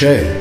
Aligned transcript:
گوشه 0.00 0.40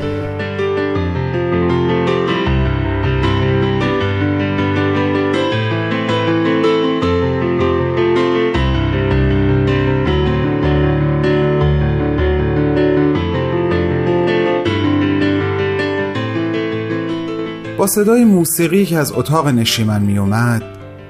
با 17.78 17.88
صدای 17.88 18.26
موسیقی 18.26 18.86
که 18.86 18.98
از 18.98 19.12
اتاق 19.12 19.48
نشیمن 19.48 20.02
می 20.02 20.18
اومد 20.18 20.64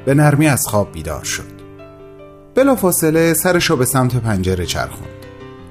به 0.06 0.14
نرمی 0.14 0.48
از 0.48 0.68
خواب 0.68 0.92
بیدار 0.92 1.23
شد. 1.23 1.59
بلافاصله 2.56 3.34
سرشو 3.34 3.76
به 3.76 3.86
سمت 3.86 4.16
پنجره 4.16 4.66
چرخوند. 4.66 5.09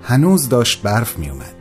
هنوز 0.03 0.49
داشت 0.49 0.83
برف 0.83 1.19
می 1.19 1.31
اومد 1.31 1.58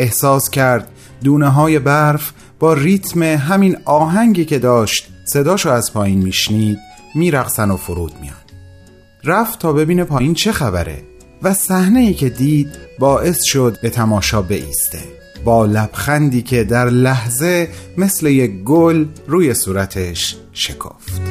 احساس 0.00 0.50
کرد. 0.50 0.88
دونه 1.24 1.48
های 1.48 1.78
برف 1.78 2.32
با 2.58 2.72
ریتم 2.72 3.22
همین 3.22 3.76
آهنگی 3.84 4.44
که 4.44 4.58
داشت 4.58 5.08
صداشو 5.24 5.70
از 5.70 5.92
پایین 5.92 6.22
میشنید 6.22 6.78
میرقصن 7.14 7.70
و 7.70 7.76
فرود 7.76 8.12
میان. 8.20 8.34
رفت 9.24 9.58
تا 9.58 9.72
ببینه 9.72 10.04
پایین 10.04 10.34
چه 10.34 10.52
خبره 10.52 11.02
و 11.42 11.54
صحنه 11.54 12.00
ای 12.00 12.14
که 12.14 12.28
دید 12.28 12.68
باعث 12.98 13.38
شد 13.42 13.78
به 13.82 13.90
تماشا 13.90 14.42
بیسته 14.42 14.98
با 15.44 15.66
لبخندی 15.66 16.42
که 16.42 16.64
در 16.64 16.90
لحظه 16.90 17.68
مثل 17.96 18.26
یک 18.26 18.62
گل 18.64 19.04
روی 19.26 19.54
صورتش 19.54 20.36
شکافت 20.52 21.29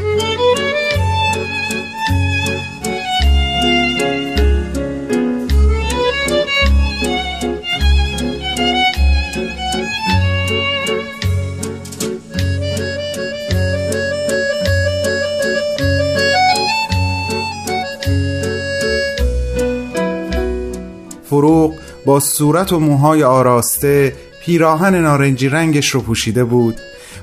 با 22.05 22.19
صورت 22.19 22.73
و 22.73 22.79
موهای 22.79 23.23
آراسته 23.23 24.15
پیراهن 24.45 24.95
نارنجی 24.95 25.49
رنگش 25.49 25.89
رو 25.89 26.01
پوشیده 26.01 26.43
بود. 26.43 26.75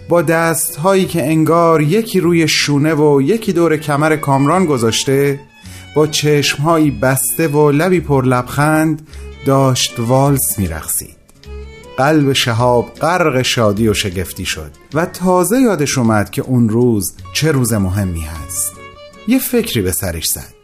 با 0.08 0.22
دست 0.22 0.76
هایی 0.76 1.04
که 1.04 1.26
انگار 1.26 1.82
یکی 1.82 2.20
روی 2.20 2.48
شونه 2.48 2.94
و 2.94 3.22
یکی 3.22 3.52
دور 3.52 3.76
کمر 3.76 4.16
کامران 4.16 4.64
گذاشته 4.64 5.40
با 5.96 6.06
چشم 6.06 6.62
هایی 6.62 6.90
بسته 6.90 7.48
و 7.48 7.70
لبی 7.70 8.00
پر 8.00 8.24
لبخند 8.24 9.08
داشت 9.46 9.98
والس 9.98 10.58
میرخسید 10.58 11.16
قلب 11.96 12.32
شهاب 12.32 12.94
غرق 12.94 13.42
شادی 13.42 13.88
و 13.88 13.94
شگفتی 13.94 14.44
شد 14.44 14.70
و 14.94 15.06
تازه 15.06 15.60
یادش 15.60 15.98
اومد 15.98 16.30
که 16.30 16.42
اون 16.42 16.68
روز 16.68 17.14
چه 17.32 17.52
روز 17.52 17.72
مهمی 17.72 18.20
هست. 18.20 18.72
یه 19.28 19.38
فکری 19.38 19.82
به 19.82 19.92
سرش 19.92 20.28
زد. 20.28 20.55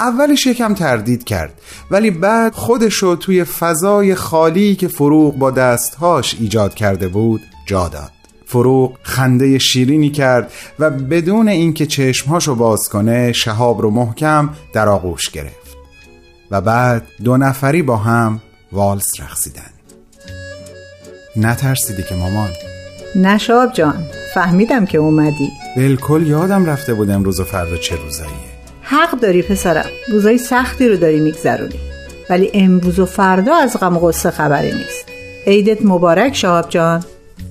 اولش 0.00 0.46
یکم 0.46 0.74
تردید 0.74 1.24
کرد. 1.24 1.60
ولی 1.90 2.10
بعد 2.10 2.52
خودشو 2.54 3.16
توی 3.16 3.44
فضای 3.44 4.14
خالی 4.14 4.74
که 4.74 4.88
فروغ 4.88 5.38
با 5.38 5.50
دستهاش 5.50 6.36
ایجاد 6.40 6.74
کرده 6.74 7.08
بود 7.08 7.40
جا 7.66 7.88
داد. 7.88 8.12
فروغ 8.46 8.92
خنده 9.02 9.58
شیرینی 9.58 10.10
کرد 10.10 10.52
و 10.78 10.90
بدون 10.90 11.48
اینکه 11.48 11.86
چشمهاشو 11.86 12.54
باز 12.54 12.88
کنه 12.88 13.32
شهاب 13.32 13.82
رو 13.82 13.90
محکم 13.90 14.50
در 14.72 14.88
آغوش 14.88 15.30
گرفت. 15.30 15.76
و 16.50 16.60
بعد 16.60 17.02
دو 17.24 17.36
نفری 17.36 17.82
با 17.82 17.96
هم 17.96 18.40
والس 18.72 19.20
رقصیدن. 19.20 19.70
نترسیدی 21.36 22.02
که 22.02 22.14
مامان؟ 22.14 22.50
نشاب 23.16 23.72
جان 23.72 24.04
فهمیدم 24.34 24.86
که 24.86 24.98
اومدی. 24.98 25.48
بالکل 25.76 26.26
یادم 26.26 26.66
رفته 26.66 26.94
بود 26.94 27.10
امروز 27.10 27.40
و 27.40 27.44
فردا 27.44 27.76
چه 27.76 27.96
روزاییه. 27.96 28.55
حق 28.88 29.20
داری 29.20 29.42
پسرم 29.42 29.86
روزای 30.08 30.38
سختی 30.38 30.88
رو 30.88 30.96
داری 30.96 31.20
میگذرونی. 31.20 31.80
ولی 32.30 32.50
امروز 32.54 32.98
و 32.98 33.06
فردا 33.06 33.56
از 33.56 33.76
غم 33.80 33.96
و 33.96 34.00
غصه 34.00 34.30
خبری 34.30 34.72
نیست. 34.72 35.04
عیدت 35.46 35.78
مبارک 35.84 36.34
شهاب 36.34 36.68
جان. 36.68 37.04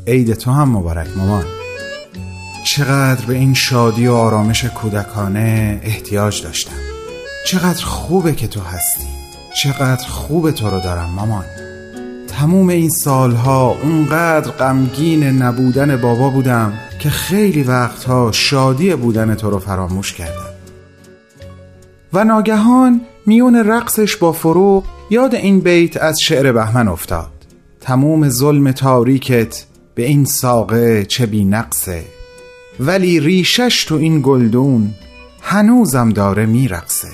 عید 0.08 0.34
تو 0.34 0.52
هم 0.52 0.70
مبارک 0.70 1.08
مامان. 1.16 1.46
چقدر 2.66 3.26
به 3.26 3.34
این 3.34 3.54
شادی 3.54 4.08
و 4.08 4.14
آرامش 4.14 4.66
کودکانه 4.66 5.80
احتیاج 5.84 6.44
داشتم. 6.44 6.76
چقدر 7.46 7.86
خوبه 7.86 8.34
که 8.34 8.48
تو 8.48 8.60
هستی. 8.60 9.08
چقدر 9.64 10.08
خوبه 10.08 10.52
تو 10.52 10.70
رو 10.70 10.80
دارم 10.80 11.10
مامان. 11.16 11.46
تموم 12.28 12.70
این 12.70 12.90
سالها 12.90 13.78
اونقدر 13.84 14.52
غمگین 14.52 15.24
نبودن 15.24 16.02
بابا 16.02 16.30
بودم 16.30 16.74
که 17.00 17.10
خیلی 17.10 17.64
وقتها 17.64 18.32
شادی 18.32 18.96
بودن 18.96 19.36
تو 19.36 19.50
رو 19.50 19.60
فراموش 19.60 20.14
کردم. 20.14 20.56
و 22.16 22.24
ناگهان 22.24 23.02
میون 23.26 23.56
رقصش 23.56 24.16
با 24.16 24.32
فروغ 24.32 24.84
یاد 25.10 25.36
این 25.36 25.60
بیت 25.60 25.98
از 25.98 26.18
شعر 26.20 26.52
بهمن 26.52 26.88
افتاد. 26.88 27.32
تموم 27.82 28.30
ظلم 28.30 28.72
تاریکت 28.72 29.66
به 29.96 30.06
این 30.06 30.26
ساقه 30.26 31.06
چه 31.06 31.26
بی 31.26 31.46
نقصه. 31.46 32.04
ولی 32.80 33.20
ریشش 33.20 33.86
تو 33.86 33.96
این 33.96 34.22
گلدون 34.24 34.94
هنوزم 35.42 36.10
داره 36.10 36.46
میرقصه. 36.46 37.08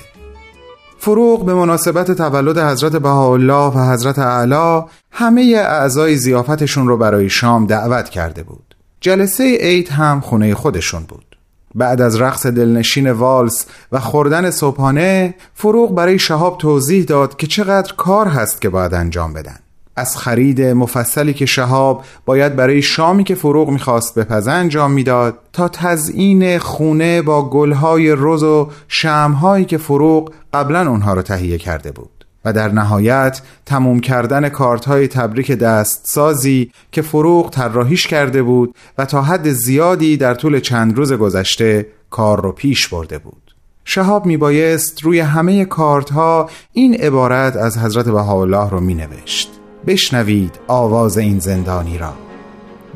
فروغ 0.97 1.45
به 1.45 1.53
مناسبت 1.53 2.11
تولد 2.11 2.57
حضرت 2.57 2.95
بهاءالله 2.95 3.71
و 3.71 3.91
حضرت 3.93 4.19
اعلی 4.19 4.85
همه 5.11 5.41
اعضای 5.57 6.15
زیافتشون 6.15 6.87
رو 6.87 6.97
برای 6.97 7.29
شام 7.29 7.65
دعوت 7.65 8.09
کرده 8.09 8.43
بود. 8.43 8.75
جلسه 8.99 9.57
عید 9.61 9.89
هم 9.89 10.19
خونه 10.19 10.55
خودشون 10.55 11.03
بود. 11.03 11.30
بعد 11.75 12.01
از 12.01 12.21
رقص 12.21 12.45
دلنشین 12.45 13.11
والس 13.11 13.65
و 13.91 13.99
خوردن 13.99 14.49
صبحانه 14.49 15.35
فروغ 15.53 15.95
برای 15.95 16.19
شهاب 16.19 16.57
توضیح 16.57 17.03
داد 17.03 17.35
که 17.35 17.47
چقدر 17.47 17.93
کار 17.93 18.27
هست 18.27 18.61
که 18.61 18.69
باید 18.69 18.93
انجام 18.93 19.33
بدن. 19.33 19.55
از 19.95 20.17
خرید 20.17 20.61
مفصلی 20.61 21.33
که 21.33 21.45
شهاب 21.45 22.03
باید 22.25 22.55
برای 22.55 22.81
شامی 22.81 23.23
که 23.23 23.35
فروغ 23.35 23.69
می‌خواست 23.69 24.19
بپزه 24.19 24.51
انجام 24.51 24.91
می‌داد 24.91 25.37
تا 25.53 25.67
تزیین 25.67 26.59
خونه 26.59 27.21
با 27.21 27.49
گلهای 27.49 28.15
رز 28.17 28.43
و 28.43 28.69
شمهایی 28.87 29.65
که 29.65 29.77
فروغ 29.77 30.31
قبلا 30.53 30.89
اونها 30.89 31.13
رو 31.13 31.21
تهیه 31.21 31.57
کرده 31.57 31.91
بود. 31.91 32.20
و 32.45 32.53
در 32.53 32.71
نهایت 32.71 33.41
تموم 33.65 33.99
کردن 33.99 34.49
کارت 34.49 34.85
های 34.85 35.07
تبریک 35.07 35.51
دست 35.51 36.01
سازی 36.05 36.71
که 36.91 37.01
فروغ 37.01 37.49
طراحیش 37.49 38.07
کرده 38.07 38.43
بود 38.43 38.75
و 38.97 39.05
تا 39.05 39.21
حد 39.21 39.49
زیادی 39.49 40.17
در 40.17 40.33
طول 40.33 40.59
چند 40.59 40.97
روز 40.97 41.13
گذشته 41.13 41.87
کار 42.09 42.41
رو 42.41 42.51
پیش 42.51 42.87
برده 42.87 43.17
بود. 43.17 43.55
شهاب 43.85 44.25
میبایست 44.25 45.03
روی 45.03 45.19
همه 45.19 45.65
کارت 45.65 46.09
ها 46.09 46.49
این 46.73 46.95
عبارت 46.95 47.55
از 47.55 47.77
حضرت 47.77 48.05
بهاءالله 48.05 48.69
رو 48.69 48.79
می 48.79 48.93
نوشت 48.93 49.51
بشنوید 49.87 50.59
آواز 50.67 51.17
این 51.17 51.39
زندانی 51.39 51.97
را. 51.97 52.13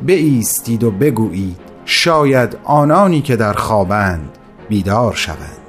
بایستید 0.08 0.84
و 0.84 0.90
بگویید 0.90 1.56
شاید 1.84 2.56
آنانی 2.64 3.22
که 3.22 3.36
در 3.36 3.52
خوابند 3.52 4.38
بیدار 4.68 5.14
شوند. 5.14 5.65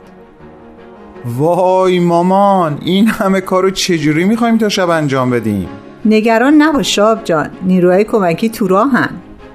وای 1.38 2.00
مامان 2.00 2.78
این 2.82 3.08
همه 3.08 3.42
کارو 3.42 3.70
چجوری 3.72 4.26
می‌خوایم 4.26 4.58
تا 4.58 4.70
شب 4.70 4.90
انجام 4.90 5.30
بدیم؟ 5.30 5.68
نگران 6.06 6.54
نباش 6.54 6.96
شاب 6.96 7.24
جان 7.24 7.50
نیروهای 7.64 8.04
کمکی 8.04 8.50
تو 8.50 8.68
راهن. 8.68 9.10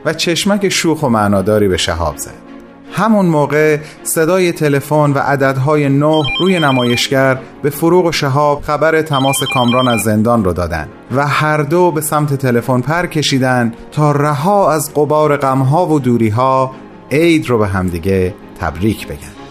و 0.05 0.13
چشمک 0.13 0.69
شوخ 0.69 1.03
و 1.03 1.09
معناداری 1.09 1.69
به 1.69 1.77
شهاب 1.77 2.17
زد. 2.17 2.43
همون 2.93 3.27
موقع 3.27 3.79
صدای 4.03 4.53
تلفن 4.53 5.13
و 5.13 5.19
عددهای 5.19 5.89
نه 5.89 6.23
روی 6.41 6.59
نمایشگر 6.59 7.39
به 7.63 7.71
فروغ 7.71 8.05
و 8.05 8.13
شهاب 8.13 8.63
خبر 8.63 9.03
تماس 9.03 9.37
کامران 9.55 9.89
از 9.89 10.01
زندان 10.01 10.45
رو 10.45 10.53
دادن 10.53 10.89
و 11.17 11.27
هر 11.27 11.63
دو 11.63 11.91
به 11.91 12.01
سمت 12.01 12.35
تلفن 12.35 12.81
پر 12.81 13.07
کشیدن 13.07 13.73
تا 13.93 14.13
رها 14.13 14.73
از 14.73 14.95
قبار 14.95 15.37
غمها 15.37 15.87
و 15.87 16.01
دوریها 16.01 16.73
عید 17.11 17.51
رو 17.51 17.59
به 17.59 17.67
همدیگه 17.67 18.35
تبریک 18.61 19.07
بگن. 19.07 19.42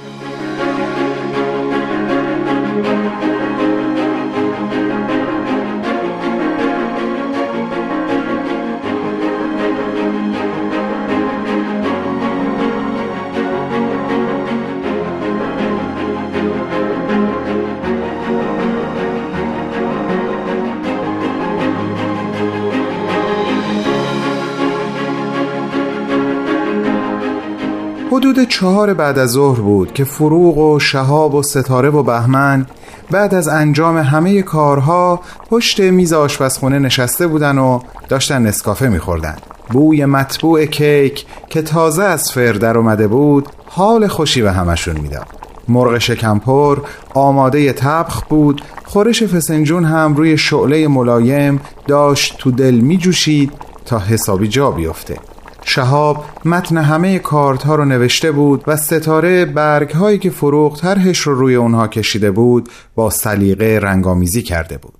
حدود 28.21 28.43
چهار 28.43 28.93
بعد 28.93 29.19
از 29.19 29.29
ظهر 29.29 29.59
بود 29.59 29.93
که 29.93 30.03
فروغ 30.03 30.57
و 30.57 30.79
شهاب 30.79 31.35
و 31.35 31.43
ستاره 31.43 31.89
و 31.89 32.03
بهمن 32.03 32.65
بعد 33.11 33.35
از 33.35 33.47
انجام 33.47 33.97
همه 33.97 34.41
کارها 34.41 35.19
پشت 35.49 35.79
میز 35.79 36.13
آشپزخونه 36.13 36.79
نشسته 36.79 37.27
بودن 37.27 37.57
و 37.57 37.79
داشتن 38.09 38.41
نسکافه 38.41 38.87
میخوردن. 38.87 39.35
بوی 39.69 40.05
مطبوع 40.05 40.65
کیک 40.65 41.25
که 41.49 41.61
تازه 41.61 42.03
از 42.03 42.31
فر 42.31 42.51
در 42.51 42.77
اومده 42.77 43.07
بود 43.07 43.47
حال 43.65 44.07
خوشی 44.07 44.41
به 44.41 44.51
همشون 44.51 44.97
می‌داد. 44.97 45.27
مرغ 45.67 45.97
شکمپر 45.97 46.77
آماده 47.13 47.73
تبخ 47.73 48.23
بود 48.23 48.61
خورش 48.85 49.23
فسنجون 49.23 49.85
هم 49.85 50.15
روی 50.15 50.37
شعله 50.37 50.87
ملایم 50.87 51.59
داشت 51.87 52.37
تو 52.37 52.51
دل 52.51 52.75
می 52.75 52.97
جوشید 52.97 53.51
تا 53.85 53.99
حسابی 53.99 54.47
جا 54.47 54.71
بیفته. 54.71 55.17
شهاب 55.63 56.25
متن 56.45 56.77
همه 56.77 57.19
کارت 57.19 57.63
ها 57.63 57.75
رو 57.75 57.85
نوشته 57.85 58.31
بود 58.31 58.63
و 58.67 58.77
ستاره 58.77 59.45
برگ 59.45 59.91
هایی 59.91 60.19
که 60.19 60.29
فروغ 60.29 60.79
طرحش 60.79 61.19
رو 61.19 61.35
روی 61.35 61.55
اونها 61.55 61.87
کشیده 61.87 62.31
بود 62.31 62.69
با 62.95 63.09
سلیقه 63.09 63.79
رنگامیزی 63.81 64.41
کرده 64.41 64.77
بود. 64.77 64.93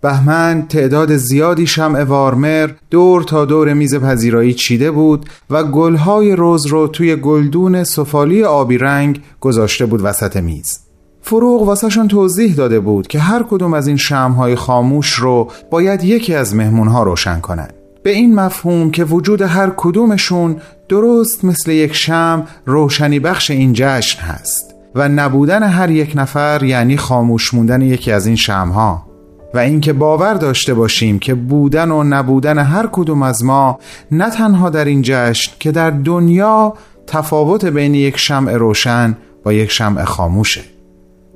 بهمن 0.00 0.66
تعداد 0.68 1.16
زیادی 1.16 1.66
شمع 1.66 2.04
وارمر 2.04 2.70
دور 2.90 3.22
تا 3.22 3.44
دور 3.44 3.72
میز 3.72 3.94
پذیرایی 3.94 4.54
چیده 4.54 4.90
بود 4.90 5.28
و 5.50 5.64
گلهای 5.64 6.36
روز 6.36 6.66
رو 6.66 6.88
توی 6.88 7.16
گلدون 7.16 7.84
سفالی 7.84 8.44
آبی 8.44 8.78
رنگ 8.78 9.22
گذاشته 9.40 9.86
بود 9.86 10.00
وسط 10.04 10.36
میز. 10.36 10.78
فروغ 11.22 11.62
واسهشون 11.62 12.08
توضیح 12.08 12.54
داده 12.54 12.80
بود 12.80 13.06
که 13.06 13.18
هر 13.18 13.42
کدوم 13.42 13.74
از 13.74 13.86
این 13.86 13.96
شمهای 13.96 14.56
خاموش 14.56 15.12
رو 15.12 15.50
باید 15.70 16.04
یکی 16.04 16.34
از 16.34 16.54
مهمونها 16.54 17.02
روشن 17.02 17.40
کنند 17.40 17.77
به 18.02 18.10
این 18.10 18.34
مفهوم 18.34 18.90
که 18.90 19.04
وجود 19.04 19.42
هر 19.42 19.72
کدومشون 19.76 20.56
درست 20.88 21.44
مثل 21.44 21.70
یک 21.70 21.92
شم 21.92 22.46
روشنی 22.66 23.20
بخش 23.20 23.50
این 23.50 23.72
جشن 23.74 24.22
هست 24.22 24.74
و 24.94 25.08
نبودن 25.08 25.62
هر 25.62 25.90
یک 25.90 26.12
نفر 26.14 26.62
یعنی 26.62 26.96
خاموش 26.96 27.54
موندن 27.54 27.82
یکی 27.82 28.12
از 28.12 28.26
این 28.26 28.36
شمها. 28.36 29.08
و 29.54 29.58
اینکه 29.58 29.92
باور 29.92 30.34
داشته 30.34 30.74
باشیم 30.74 31.18
که 31.18 31.34
بودن 31.34 31.90
و 31.90 32.02
نبودن 32.02 32.58
هر 32.58 32.88
کدوم 32.92 33.22
از 33.22 33.44
ما 33.44 33.78
نه 34.10 34.30
تنها 34.30 34.70
در 34.70 34.84
این 34.84 35.02
جشن 35.04 35.52
که 35.58 35.72
در 35.72 35.90
دنیا 35.90 36.74
تفاوت 37.06 37.64
بین 37.64 37.94
یک 37.94 38.16
شمع 38.16 38.52
روشن 38.52 39.16
با 39.44 39.52
یک 39.52 39.70
شمع 39.70 40.04
خاموشه. 40.04 40.60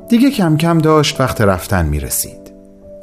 دیگه 0.08 0.30
کم 0.30 0.56
کم 0.56 0.78
داشت 0.78 1.20
وقت 1.20 1.40
رفتن 1.40 1.86
می 1.86 2.00
رسید 2.00 2.41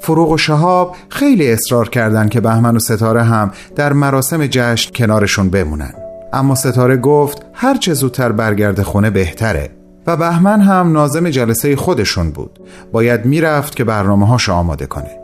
فروغ 0.02 0.32
و 0.32 0.38
شهاب 0.38 0.96
خیلی 1.10 1.52
اصرار 1.52 1.90
کردند 1.90 2.30
که 2.30 2.42
بهمن 2.42 2.76
و 2.76 2.80
ستاره 2.80 3.24
هم 3.24 3.52
در 3.76 3.94
مراسم 3.94 4.48
جشن 4.48 4.92
کنارشون 4.92 5.50
بمونن. 5.50 5.94
اما 6.34 6.56
ستاره 6.56 6.98
گفت 6.98 7.46
هر 7.54 7.78
چه 7.78 7.94
زودتر 7.94 8.32
برگرده 8.32 8.84
خونه 8.84 9.10
بهتره 9.10 9.70
و 10.08 10.18
بهمن 10.18 10.62
هم 10.62 10.92
نازم 10.92 11.30
جلسه 11.30 11.76
خودشون 11.76 12.32
بود. 12.32 12.60
باید 12.92 13.26
می‌رفت 13.26 13.76
که 13.76 13.84
برنامه 13.84 14.28
هاشو 14.28 14.54
آماده 14.54 14.86
کنه. 14.86 15.20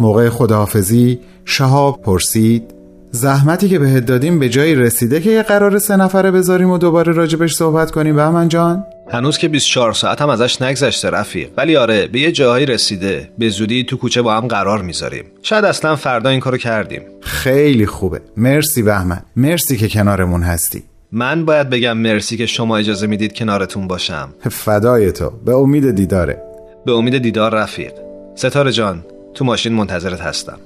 موقع 0.00 0.28
خداحافظی 0.28 1.20
شهاب 1.44 2.02
پرسید 2.02 2.75
زحمتی 3.16 3.68
که 3.68 3.78
بهت 3.78 4.06
دادیم 4.06 4.38
به 4.38 4.48
جایی 4.48 4.74
رسیده 4.74 5.20
که 5.20 5.30
یه 5.30 5.42
قرار 5.42 5.78
سه 5.78 5.96
نفره 5.96 6.30
بذاریم 6.30 6.70
و 6.70 6.78
دوباره 6.78 7.12
راجبش 7.12 7.54
صحبت 7.54 7.90
کنیم. 7.90 8.16
بهمن 8.16 8.48
جان؟ 8.48 8.84
هنوز 9.10 9.38
که 9.38 9.48
24 9.48 9.92
ساعت 9.92 10.22
هم 10.22 10.28
ازش 10.28 10.62
نگذشته 10.62 11.10
رفیق. 11.10 11.48
ولی 11.56 11.76
آره 11.76 12.06
به 12.06 12.20
یه 12.20 12.32
جاهایی 12.32 12.66
رسیده. 12.66 13.28
به 13.38 13.48
زودی 13.48 13.84
تو 13.84 13.96
کوچه 13.96 14.22
با 14.22 14.34
هم 14.34 14.46
قرار 14.46 14.82
می‌ذاریم. 14.82 15.24
شاید 15.42 15.64
اصلا 15.64 15.96
فردا 15.96 16.30
این 16.30 16.40
کارو 16.40 16.56
کردیم. 16.56 17.02
خیلی 17.20 17.86
خوبه. 17.86 18.20
مرسی 18.36 18.82
بهمن 18.82 19.22
مرسی 19.36 19.76
که 19.76 19.88
کنارمون 19.88 20.42
هستی. 20.42 20.82
من 21.12 21.44
باید 21.44 21.70
بگم 21.70 21.98
مرسی 21.98 22.36
که 22.36 22.46
شما 22.46 22.76
اجازه 22.76 23.06
می‌دید 23.06 23.34
کنارتون 23.34 23.88
باشم. 23.88 24.28
فدای 24.50 25.12
تو. 25.12 25.30
به 25.44 25.54
امید 25.54 25.90
دیداره. 25.90 26.42
به 26.86 26.92
امید 26.92 27.18
دیدار 27.18 27.54
رفیق. 27.54 27.92
ستاره 28.34 28.72
جان 28.72 29.04
تو 29.34 29.44
ماشین 29.44 29.72
منتظرت 29.72 30.20
هستم. 30.20 30.58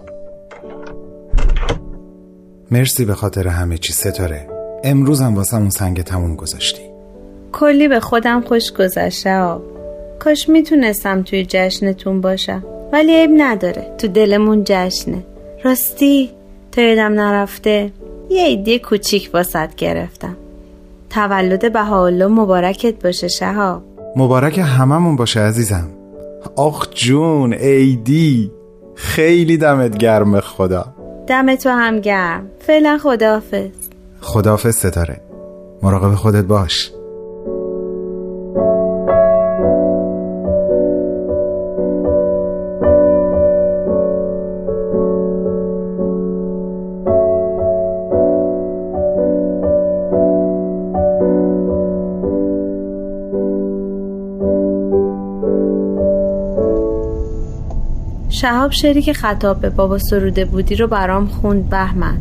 مرسی 2.73 3.05
به 3.05 3.15
خاطر 3.15 3.49
همه 3.49 3.79
چی 3.79 3.93
ستاره. 3.93 4.49
امروز 4.85 5.21
هم 5.21 5.35
واسه 5.35 5.57
اون 5.57 5.71
سنگ 5.71 6.03
تموم 6.03 6.37
گذاشتی. 6.37 6.83
کلی 7.53 7.89
به 7.89 8.01
خودم 8.01 8.41
خوش 8.41 8.73
گذشته 8.73 9.37
آب. 9.37 9.63
کاش 10.19 10.49
می‌تونستم 10.49 11.23
توی 11.23 11.47
جشنتون 11.49 12.21
باشم 12.21 12.65
ولی 12.93 13.21
عیب 13.21 13.31
نداره. 13.37 13.95
تو 13.99 14.09
دلمون 14.09 14.63
جشنه. 14.65 15.25
راستی؟ 15.65 16.31
تا 16.73 16.83
یادم 16.83 17.21
نرفته 17.21 17.93
یه 18.31 18.43
ایده 18.43 18.79
کوچیک 18.79 19.31
واسط 19.35 19.75
گرفتم. 19.75 20.37
تولد 21.11 21.73
بهاءالله 21.73 22.27
مبارکت 22.27 23.03
باشه 23.03 23.29
شهاب. 23.29 23.83
مبارک 24.17 24.59
هممون 24.59 25.17
باشه 25.17 25.41
عزیزم. 25.41 25.89
آخ 26.57 26.91
جون 26.95 27.53
ایدی 27.53 28.51
خیلی 28.95 29.57
دمت 29.57 29.99
گرم 29.99 30.41
خدا. 30.41 30.95
دم 31.31 31.57
تو 31.57 31.71
هم 31.71 32.01
گرم. 32.01 32.51
فعلا 32.61 32.99
خداحافظ. 33.03 33.71
خداحافظ 34.21 34.77
ستاره. 34.77 35.21
مراقب 35.83 36.15
خودت 36.15 36.45
باش. 36.45 36.93
شهاب 58.41 58.73
شعری 58.73 59.03
که 59.03 59.13
خطاب 59.13 59.61
به 59.61 59.71
بابا 59.71 59.99
سروده 59.99 60.45
بودی 60.45 60.75
رو 60.77 60.87
برام 60.87 61.27
خوند 61.27 61.71
بهمن. 61.71 62.21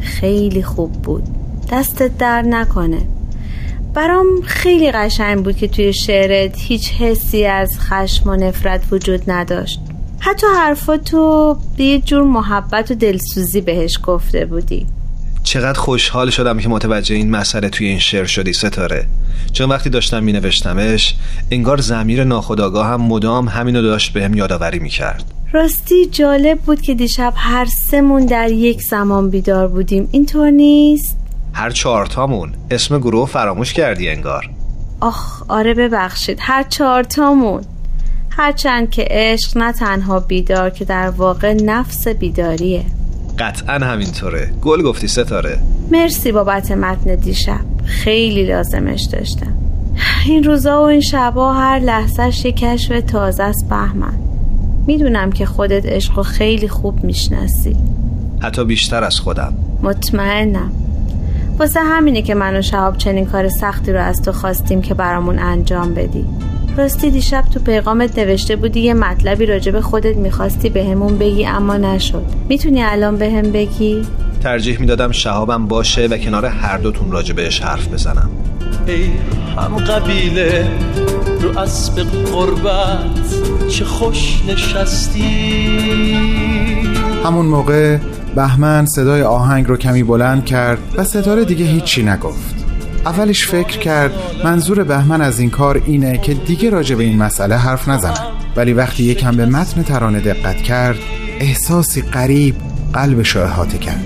خیلی 0.00 0.62
خوب 0.62 0.92
بود. 0.92 1.22
دستت 1.72 2.18
در 2.18 2.42
نکنه. 2.42 3.02
برام 3.94 4.26
خیلی 4.44 4.90
قشنگ 4.90 5.44
بود 5.44 5.56
که 5.56 5.68
توی 5.68 5.92
شعرت 5.92 6.54
هیچ 6.58 6.92
حسی 6.92 7.44
از 7.44 7.80
خشم 7.80 8.30
و 8.30 8.36
نفرت 8.36 8.80
وجود 8.92 9.30
نداشت. 9.30 9.80
حتی 10.18 10.46
حرفاتو 10.56 11.56
به 11.76 11.84
یه 11.84 12.00
جور 12.00 12.22
محبت 12.22 12.90
و 12.90 12.94
دلسوزی 12.94 13.60
بهش 13.60 14.00
گفته 14.04 14.44
بودی. 14.44 14.86
چقدر 15.46 15.78
خوشحال 15.78 16.30
شدم 16.30 16.58
که 16.58 16.68
متوجه 16.68 17.14
این 17.14 17.30
مسئله 17.30 17.68
توی 17.68 17.86
این 17.86 17.98
شعر 17.98 18.24
شدی 18.24 18.52
ستاره. 18.52 19.06
چون 19.52 19.68
وقتی 19.68 19.90
داشتم 19.90 20.22
می 20.22 20.32
نوشتمش 20.32 21.14
انگار 21.50 21.80
زمیر 21.80 22.24
ناخداگاه 22.24 22.86
هم 22.86 23.00
مدام 23.00 23.48
همینو 23.48 23.82
داشت 23.82 24.12
بهم 24.12 24.32
به 24.32 24.38
یادآوری 24.38 24.78
می 24.78 24.88
کرد 24.88 25.24
راستی 25.52 26.06
جالب 26.06 26.58
بود 26.58 26.80
که 26.80 26.94
دیشب 26.94 27.32
هر 27.36 27.64
سمون 27.64 28.26
در 28.26 28.50
یک 28.50 28.82
زمان 28.82 29.30
بیدار 29.30 29.68
بودیم. 29.68 30.08
اینطور 30.12 30.50
نیست؟ 30.50 31.16
هر 31.52 31.70
چهارتامون. 31.70 32.52
اسم 32.70 32.98
گروه 32.98 33.28
فراموش 33.28 33.72
کردی 33.72 34.08
انگار. 34.08 34.50
آخ 35.00 35.42
آره 35.48 35.74
ببخشید. 35.74 36.38
هر 36.40 36.62
چهارتامون. 36.62 37.64
هرچند 38.30 38.90
که 38.90 39.04
عشق 39.10 39.58
نه 39.58 39.72
تنها 39.72 40.20
بیدار 40.20 40.70
که 40.70 40.84
در 40.84 41.10
واقع 41.10 41.52
نفس 41.52 42.08
بیداریه. 42.08 42.84
قطعا 43.38 43.74
همینطوره. 43.74 44.50
گل 44.62 44.82
گفتی 44.82 45.08
ستاره. 45.08 45.58
مرسی 45.90 46.32
بابت 46.32 46.70
متن 46.70 47.14
دیشب. 47.14 47.60
خیلی 47.84 48.46
لازمش 48.46 49.02
داشتم. 49.02 49.52
این 50.26 50.44
روزا 50.44 50.82
و 50.82 50.84
این 50.84 51.00
شبا 51.00 51.52
هر 51.52 51.78
لحظهش 51.78 52.44
یه 52.44 52.52
کشف 52.52 53.00
تازه 53.00 53.42
است 53.42 53.68
بهمن. 53.68 54.18
می‌دونم 54.86 55.32
که 55.32 55.46
خودت 55.46 55.86
عشق 55.86 56.22
خیلی 56.22 56.68
خوب 56.68 57.04
می‌شناسی. 57.04 57.76
حتی 58.40 58.64
بیشتر 58.64 59.04
از 59.04 59.20
خودم. 59.20 59.54
مطمئنم. 59.82 60.72
واسه 61.58 61.80
همینه 61.80 62.22
که 62.22 62.34
من 62.34 62.56
و 62.56 62.62
شهاب 62.62 62.96
چنین 62.96 63.26
کار 63.26 63.48
سختی 63.48 63.92
رو 63.92 64.00
از 64.00 64.22
تو 64.22 64.32
خواستیم 64.32 64.82
که 64.82 64.94
برامون 64.94 65.38
انجام 65.38 65.94
بدی. 65.94 66.24
راستی 66.76 67.10
دیشب 67.10 67.44
تو 67.54 67.60
پیغامت 67.60 68.18
نوشته 68.18 68.56
بودی 68.56 68.80
یه 68.80 68.94
مطلبی 68.94 69.46
راجع 69.46 69.72
به 69.72 69.80
خودت 69.80 70.16
می‌خواستی 70.16 70.68
بهمون 70.68 71.18
به 71.18 71.24
بگی 71.24 71.46
اما 71.46 71.76
نشد. 71.76 72.22
می‌تونی 72.48 72.82
الان 72.82 73.16
بهم 73.16 73.42
به 73.42 73.50
بگی؟ 73.50 74.02
ترجیح 74.42 74.80
می‌دادم 74.80 75.12
شهابم 75.12 75.66
باشه 75.66 76.06
و 76.06 76.16
کنار 76.16 76.46
هر 76.46 76.78
دوتون 76.78 77.12
راجع 77.12 77.34
بهش 77.34 77.60
حرف 77.60 77.88
بزنم. 77.88 78.30
ای 78.86 79.10
هم 79.56 79.76
قبیله 79.76 80.68
رو 81.40 81.58
اسب 81.58 82.02
قربت 82.32 83.68
چه 83.68 83.84
خوش 83.84 84.42
نشستی. 84.48 85.78
همون 87.24 87.46
موقع 87.46 87.98
بهمن 88.34 88.86
صدای 88.86 89.22
آهنگ 89.22 89.68
رو 89.68 89.76
کمی 89.76 90.02
بلند 90.02 90.44
کرد 90.44 90.78
و 90.96 91.04
ستاره 91.04 91.44
دیگه 91.44 91.64
هیچی 91.64 92.02
نگفت. 92.02 92.55
اولش 93.06 93.46
فکر 93.46 93.78
کرد 93.78 94.12
منظور 94.44 94.84
بهمن 94.84 95.20
از 95.20 95.40
این 95.40 95.50
کار 95.50 95.82
اینه 95.86 96.18
که 96.18 96.34
دیگه 96.34 96.70
راجع 96.70 96.96
به 96.96 97.04
این 97.04 97.18
مسئله 97.18 97.56
حرف 97.56 97.88
نزنم 97.88 98.26
ولی 98.56 98.72
وقتی 98.72 99.02
یکم 99.02 99.36
به 99.36 99.46
متن 99.46 99.82
ترانه 99.82 100.20
دقت 100.20 100.56
کرد 100.56 100.96
احساسی 101.40 102.02
غریب 102.02 102.54
قلبش 102.92 103.36
رو 103.36 103.42
احاطه 103.42 103.78
کرد. 103.78 104.04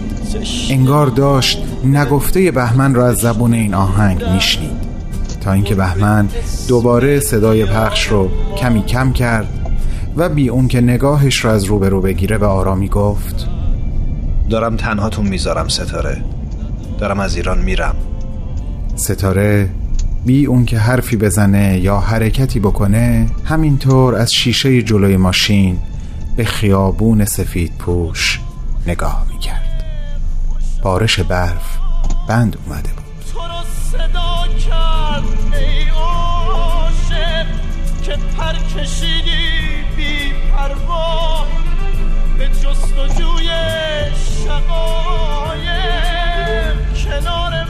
انگار 0.71 1.07
داشت 1.07 1.62
نگفته 1.85 2.50
بهمن 2.50 2.95
را 2.95 3.07
از 3.07 3.16
زبون 3.16 3.54
این 3.54 3.75
آهنگ 3.75 4.25
میشنید. 4.28 4.80
تا 5.40 5.52
اینکه 5.52 5.75
بهمن 5.75 6.28
دوباره 6.69 7.21
صدای 7.21 7.64
پخش 7.64 8.07
رو 8.07 8.30
کمی 8.57 8.83
کم 8.83 9.12
کرد 9.12 9.49
و 10.16 10.28
بی 10.28 10.49
اون 10.49 10.69
که 10.69 10.80
نگاهش 10.80 11.45
را 11.45 11.52
از 11.52 11.64
روبرو 11.64 12.00
بگیره 12.00 12.38
به 12.38 12.47
آرامی 12.47 12.88
گفت 12.88 13.47
دارم 14.50 14.76
تنهاتون 14.76 15.26
می‌ذارم 15.26 15.69
ستاره. 15.69 16.25
دارم 16.99 17.21
از 17.21 17.37
ایران 17.37 17.59
میرم. 17.59 17.97
ستاره 19.00 19.71
بی 20.26 20.47
اون 20.47 20.64
که 20.64 20.78
حرفی 20.78 21.16
بزنه 21.16 21.78
یا 21.78 22.00
حرکتی 22.00 22.61
بکنه 22.61 23.26
همینطور 23.45 24.14
از 24.14 24.33
شیشه 24.33 24.83
جلوی 24.83 25.16
ماشین 25.16 25.78
به 26.37 26.45
خیابون 26.45 27.25
سفید 27.25 27.73
پوش 27.78 28.40
نگاه 28.87 29.26
می‌کرد. 29.33 29.85
بارش 30.83 31.21
برف 31.21 31.78
بند 32.28 32.57
اومده 32.66 32.88
بود. 32.88 33.04
تو 33.33 33.40
صدا 33.92 34.54
کرد 34.69 35.25
ای 35.54 35.88
عاشق 35.90 37.47
که 38.02 38.16
پر 38.38 38.80
کشیدی 38.80 39.61
بی 39.97 40.33
به 42.38 42.49
جستجوی 42.49 43.49
شقایق 44.45 45.90
کنار 47.04 47.70